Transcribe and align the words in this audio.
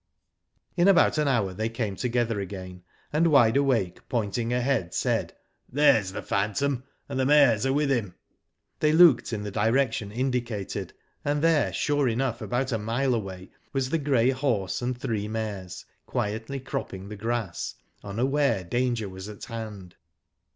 In 0.75 0.87
about 0.87 1.19
an 1.19 1.27
hour 1.27 1.53
they 1.53 1.69
came 1.69 1.95
together 1.95 2.39
again 2.39 2.81
and 3.13 3.27
Wide 3.27 3.55
Awake 3.55 4.09
pointing 4.09 4.51
ahead, 4.51 4.95
said: 4.95 5.35
"There 5.71 5.99
is 5.99 6.11
the 6.11 6.23
phantom, 6.23 6.85
and 7.07 7.19
the 7.19 7.25
mares 7.27 7.65
^ 7.65 7.65
are 7.67 7.73
with 7.73 7.91
him." 7.91 8.15
They 8.79 8.93
looked 8.93 9.31
in 9.31 9.43
the 9.43 9.51
direction 9.51 10.11
indicated, 10.11 10.93
and 11.23 11.43
there, 11.43 11.71
sure 11.71 12.07
enough, 12.09 12.39
c^bout 12.39 12.71
a 12.73 12.79
mile 12.79 13.13
away, 13.13 13.51
was 13.73 13.91
the 13.91 13.99
grey 13.99 14.31
horse 14.31 14.81
and 14.81 14.97
three 14.99 15.27
mares, 15.27 15.85
quietly 16.07 16.59
cropping 16.59 17.09
the 17.09 17.15
grass, 17.15 17.75
unaware 18.03 18.63
danger 18.63 19.07
was 19.07 19.29
at 19.29 19.45
hand. 19.45 19.97